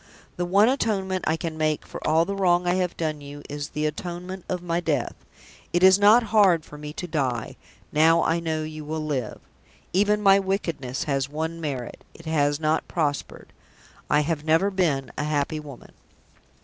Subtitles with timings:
[0.35, 3.69] The one atonement I can make for all the wrong I have done you is
[3.69, 5.13] the atonement of my death.
[5.73, 7.55] It is not hard for me to die,
[7.91, 9.39] now I know you will live.
[9.93, 13.53] Even my wickedness has one merit it has not prospered.
[14.09, 15.91] I have never been a happy woman."